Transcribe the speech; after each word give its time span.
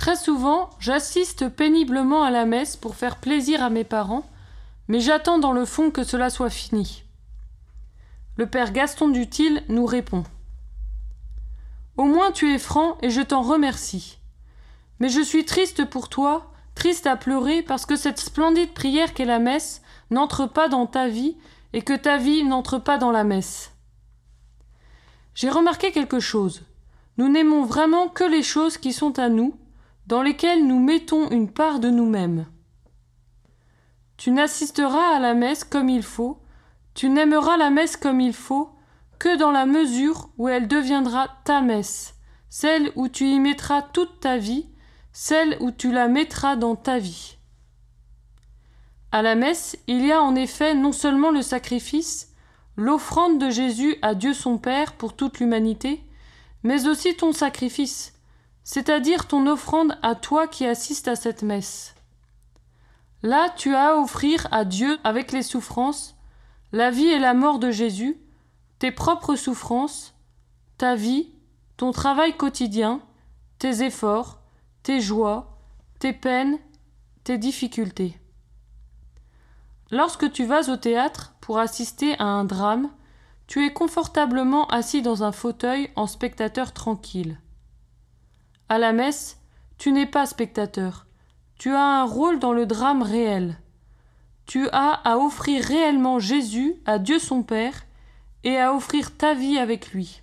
Très 0.00 0.16
souvent, 0.16 0.70
j'assiste 0.78 1.50
péniblement 1.50 2.22
à 2.22 2.30
la 2.30 2.46
messe 2.46 2.74
pour 2.74 2.94
faire 2.94 3.16
plaisir 3.16 3.62
à 3.62 3.68
mes 3.68 3.84
parents, 3.84 4.24
mais 4.88 4.98
j'attends 4.98 5.38
dans 5.38 5.52
le 5.52 5.66
fond 5.66 5.90
que 5.90 6.04
cela 6.04 6.30
soit 6.30 6.48
fini. 6.48 7.04
Le 8.38 8.46
père 8.46 8.72
Gaston 8.72 9.10
Dutil 9.10 9.62
nous 9.68 9.84
répond. 9.84 10.24
Au 11.98 12.04
moins 12.04 12.32
tu 12.32 12.50
es 12.54 12.58
franc 12.58 12.96
et 13.02 13.10
je 13.10 13.20
t'en 13.20 13.42
remercie. 13.42 14.16
Mais 15.00 15.10
je 15.10 15.20
suis 15.20 15.44
triste 15.44 15.84
pour 15.84 16.08
toi, 16.08 16.50
triste 16.74 17.06
à 17.06 17.16
pleurer 17.16 17.60
parce 17.60 17.84
que 17.84 17.96
cette 17.96 18.20
splendide 18.20 18.72
prière 18.72 19.12
qu'est 19.12 19.26
la 19.26 19.38
messe 19.38 19.82
n'entre 20.08 20.46
pas 20.46 20.70
dans 20.70 20.86
ta 20.86 21.08
vie 21.08 21.36
et 21.74 21.82
que 21.82 21.92
ta 21.92 22.16
vie 22.16 22.42
n'entre 22.42 22.78
pas 22.78 22.96
dans 22.96 23.10
la 23.10 23.22
messe. 23.22 23.72
J'ai 25.34 25.50
remarqué 25.50 25.92
quelque 25.92 26.20
chose. 26.20 26.62
Nous 27.18 27.28
n'aimons 27.28 27.66
vraiment 27.66 28.08
que 28.08 28.24
les 28.24 28.42
choses 28.42 28.78
qui 28.78 28.94
sont 28.94 29.18
à 29.18 29.28
nous, 29.28 29.54
dans 30.06 30.22
lesquelles 30.22 30.66
nous 30.66 30.78
mettons 30.78 31.30
une 31.30 31.50
part 31.50 31.80
de 31.80 31.90
nous-mêmes. 31.90 32.46
Tu 34.16 34.30
n'assisteras 34.30 35.16
à 35.16 35.18
la 35.18 35.34
messe 35.34 35.64
comme 35.64 35.88
il 35.88 36.02
faut, 36.02 36.42
tu 36.94 37.08
n'aimeras 37.08 37.56
la 37.56 37.70
messe 37.70 37.96
comme 37.96 38.20
il 38.20 38.34
faut, 38.34 38.70
que 39.18 39.36
dans 39.36 39.50
la 39.50 39.66
mesure 39.66 40.30
où 40.38 40.48
elle 40.48 40.68
deviendra 40.68 41.28
ta 41.44 41.60
messe, 41.60 42.14
celle 42.48 42.90
où 42.96 43.08
tu 43.08 43.26
y 43.26 43.38
mettras 43.38 43.82
toute 43.82 44.20
ta 44.20 44.38
vie, 44.38 44.66
celle 45.12 45.56
où 45.60 45.70
tu 45.70 45.92
la 45.92 46.08
mettras 46.08 46.56
dans 46.56 46.76
ta 46.76 46.98
vie. 46.98 47.36
À 49.12 49.22
la 49.22 49.34
messe, 49.34 49.76
il 49.86 50.06
y 50.06 50.12
a 50.12 50.22
en 50.22 50.34
effet 50.34 50.74
non 50.74 50.92
seulement 50.92 51.30
le 51.30 51.42
sacrifice, 51.42 52.32
l'offrande 52.76 53.38
de 53.38 53.50
Jésus 53.50 53.96
à 54.02 54.14
Dieu 54.14 54.32
son 54.32 54.58
Père 54.58 54.94
pour 54.94 55.14
toute 55.14 55.40
l'humanité, 55.40 56.04
mais 56.62 56.86
aussi 56.86 57.16
ton 57.16 57.32
sacrifice, 57.32 58.14
c'est-à-dire 58.72 59.26
ton 59.26 59.48
offrande 59.48 59.98
à 60.00 60.14
toi 60.14 60.46
qui 60.46 60.64
assistes 60.64 61.08
à 61.08 61.16
cette 61.16 61.42
messe. 61.42 61.96
Là, 63.24 63.48
tu 63.56 63.74
as 63.74 63.88
à 63.88 63.96
offrir 63.96 64.46
à 64.52 64.64
Dieu, 64.64 64.96
avec 65.02 65.32
les 65.32 65.42
souffrances, 65.42 66.14
la 66.70 66.92
vie 66.92 67.08
et 67.08 67.18
la 67.18 67.34
mort 67.34 67.58
de 67.58 67.72
Jésus, 67.72 68.16
tes 68.78 68.92
propres 68.92 69.34
souffrances, 69.34 70.14
ta 70.78 70.94
vie, 70.94 71.30
ton 71.78 71.90
travail 71.90 72.36
quotidien, 72.36 73.02
tes 73.58 73.82
efforts, 73.82 74.40
tes 74.84 75.00
joies, 75.00 75.58
tes 75.98 76.12
peines, 76.12 76.60
tes 77.24 77.38
difficultés. 77.38 78.20
Lorsque 79.90 80.30
tu 80.30 80.44
vas 80.44 80.70
au 80.70 80.76
théâtre 80.76 81.34
pour 81.40 81.58
assister 81.58 82.16
à 82.20 82.24
un 82.24 82.44
drame, 82.44 82.88
tu 83.48 83.66
es 83.66 83.72
confortablement 83.72 84.68
assis 84.68 85.02
dans 85.02 85.24
un 85.24 85.32
fauteuil 85.32 85.90
en 85.96 86.06
spectateur 86.06 86.72
tranquille. 86.72 87.36
À 88.70 88.78
la 88.78 88.92
messe, 88.92 89.40
tu 89.78 89.90
n'es 89.90 90.06
pas 90.06 90.26
spectateur, 90.26 91.04
tu 91.58 91.70
as 91.74 91.82
un 91.82 92.04
rôle 92.04 92.38
dans 92.38 92.52
le 92.52 92.66
drame 92.66 93.02
réel. 93.02 93.58
Tu 94.46 94.68
as 94.68 94.92
à 94.92 95.18
offrir 95.18 95.64
réellement 95.64 96.20
Jésus 96.20 96.76
à 96.86 97.00
Dieu 97.00 97.18
son 97.18 97.42
Père 97.42 97.84
et 98.44 98.58
à 98.58 98.72
offrir 98.72 99.16
ta 99.16 99.34
vie 99.34 99.58
avec 99.58 99.92
lui. 99.92 100.22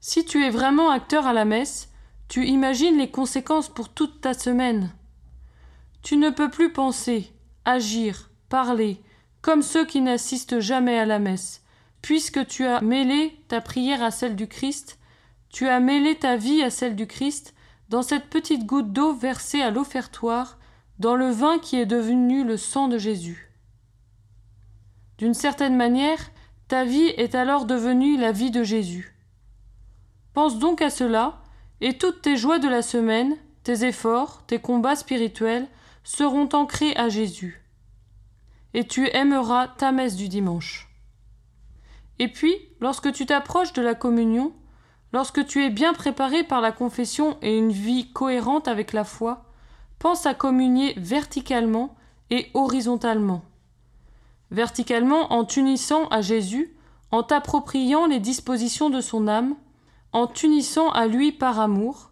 Si 0.00 0.26
tu 0.26 0.44
es 0.44 0.50
vraiment 0.50 0.90
acteur 0.90 1.26
à 1.26 1.32
la 1.32 1.46
messe, 1.46 1.88
tu 2.28 2.44
imagines 2.44 2.98
les 2.98 3.10
conséquences 3.10 3.70
pour 3.70 3.88
toute 3.88 4.20
ta 4.20 4.34
semaine. 4.34 4.92
Tu 6.02 6.18
ne 6.18 6.28
peux 6.28 6.50
plus 6.50 6.74
penser, 6.74 7.32
agir, 7.64 8.28
parler, 8.50 9.00
comme 9.40 9.62
ceux 9.62 9.86
qui 9.86 10.02
n'assistent 10.02 10.60
jamais 10.60 10.98
à 10.98 11.06
la 11.06 11.20
messe, 11.20 11.64
puisque 12.02 12.46
tu 12.46 12.66
as 12.66 12.82
mêlé 12.82 13.34
ta 13.48 13.62
prière 13.62 14.02
à 14.02 14.10
celle 14.10 14.36
du 14.36 14.46
Christ, 14.46 14.98
tu 15.50 15.68
as 15.68 15.80
mêlé 15.80 16.16
ta 16.16 16.36
vie 16.36 16.62
à 16.62 16.70
celle 16.70 16.96
du 16.96 17.06
Christ, 17.06 17.54
dans 17.88 18.02
cette 18.02 18.28
petite 18.28 18.66
goutte 18.66 18.92
d'eau 18.92 19.14
versée 19.14 19.62
à 19.62 19.70
l'offertoire, 19.70 20.58
dans 20.98 21.14
le 21.14 21.30
vin 21.30 21.58
qui 21.58 21.76
est 21.76 21.86
devenu 21.86 22.44
le 22.44 22.56
sang 22.56 22.88
de 22.88 22.98
Jésus. 22.98 23.50
D'une 25.16 25.34
certaine 25.34 25.76
manière, 25.76 26.30
ta 26.68 26.84
vie 26.84 27.08
est 27.16 27.34
alors 27.34 27.64
devenue 27.64 28.18
la 28.18 28.32
vie 28.32 28.50
de 28.50 28.62
Jésus. 28.62 29.14
Pense 30.34 30.58
donc 30.58 30.82
à 30.82 30.90
cela, 30.90 31.42
et 31.80 31.96
toutes 31.96 32.22
tes 32.22 32.36
joies 32.36 32.58
de 32.58 32.68
la 32.68 32.82
semaine, 32.82 33.36
tes 33.62 33.84
efforts, 33.84 34.44
tes 34.46 34.58
combats 34.58 34.96
spirituels 34.96 35.66
seront 36.04 36.48
ancrés 36.52 36.94
à 36.96 37.08
Jésus. 37.08 37.62
Et 38.74 38.86
tu 38.86 39.08
aimeras 39.14 39.68
ta 39.68 39.92
messe 39.92 40.16
du 40.16 40.28
dimanche. 40.28 40.88
Et 42.18 42.28
puis, 42.28 42.54
lorsque 42.80 43.12
tu 43.12 43.26
t'approches 43.26 43.72
de 43.72 43.82
la 43.82 43.94
communion, 43.94 44.52
lorsque 45.12 45.46
tu 45.46 45.64
es 45.64 45.70
bien 45.70 45.94
préparé 45.94 46.44
par 46.44 46.60
la 46.60 46.72
confession 46.72 47.36
et 47.42 47.56
une 47.56 47.72
vie 47.72 48.10
cohérente 48.12 48.68
avec 48.68 48.92
la 48.92 49.04
foi, 49.04 49.44
pense 49.98 50.26
à 50.26 50.34
communier 50.34 50.94
verticalement 50.96 51.96
et 52.30 52.48
horizontalement 52.54 53.42
verticalement 54.50 55.32
en 55.32 55.44
t'unissant 55.44 56.06
à 56.08 56.20
Jésus, 56.20 56.74
en 57.10 57.22
t'appropriant 57.22 58.06
les 58.06 58.20
dispositions 58.20 58.90
de 58.90 59.00
son 59.00 59.28
âme, 59.28 59.56
en 60.12 60.26
t'unissant 60.26 60.90
à 60.90 61.06
lui 61.06 61.32
par 61.32 61.60
amour, 61.60 62.10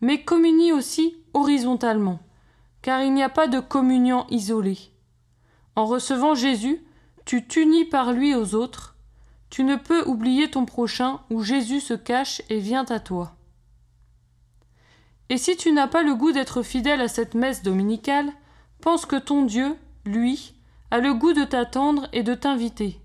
mais 0.00 0.22
communie 0.24 0.72
aussi 0.72 1.16
horizontalement, 1.34 2.20
car 2.82 3.02
il 3.02 3.14
n'y 3.14 3.22
a 3.22 3.28
pas 3.28 3.48
de 3.48 3.60
communion 3.60 4.26
isolée. 4.30 4.78
En 5.76 5.86
recevant 5.86 6.34
Jésus, 6.34 6.84
tu 7.24 7.46
t'unis 7.46 7.84
par 7.84 8.12
lui 8.12 8.34
aux 8.34 8.54
autres, 8.54 8.91
tu 9.52 9.64
ne 9.64 9.76
peux 9.76 10.02
oublier 10.08 10.50
ton 10.50 10.64
prochain 10.64 11.20
où 11.28 11.42
Jésus 11.42 11.80
se 11.80 11.92
cache 11.92 12.40
et 12.48 12.58
vient 12.58 12.86
à 12.86 12.98
toi. 12.98 13.36
Et 15.28 15.36
si 15.36 15.58
tu 15.58 15.72
n'as 15.72 15.88
pas 15.88 16.02
le 16.02 16.14
goût 16.14 16.32
d'être 16.32 16.62
fidèle 16.62 17.02
à 17.02 17.08
cette 17.08 17.34
messe 17.34 17.62
dominicale, 17.62 18.32
pense 18.80 19.04
que 19.04 19.16
ton 19.16 19.44
Dieu, 19.44 19.76
lui, 20.06 20.54
a 20.90 21.00
le 21.00 21.12
goût 21.12 21.34
de 21.34 21.44
t'attendre 21.44 22.08
et 22.14 22.22
de 22.22 22.32
t'inviter, 22.32 22.98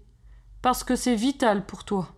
parce 0.62 0.85
que 0.85 0.96
c'est 0.96 1.16
vital 1.16 1.66
pour 1.66 1.84
toi. 1.84 2.16